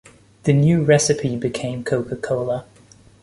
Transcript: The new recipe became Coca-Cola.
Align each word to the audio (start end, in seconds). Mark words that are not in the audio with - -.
The 0.45 0.53
new 0.53 0.83
recipe 0.83 1.35
became 1.35 1.83
Coca-Cola. 1.83 2.65